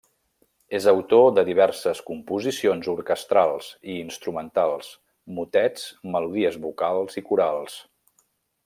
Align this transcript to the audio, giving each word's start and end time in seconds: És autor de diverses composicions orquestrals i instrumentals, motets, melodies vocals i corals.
És 0.77 0.85
autor 0.91 1.27
de 1.39 1.43
diverses 1.49 2.01
composicions 2.07 2.89
orquestrals 2.95 3.69
i 3.97 3.99
instrumentals, 4.07 4.91
motets, 5.41 5.85
melodies 6.17 6.59
vocals 6.69 7.23
i 7.23 7.25
corals. 7.31 7.79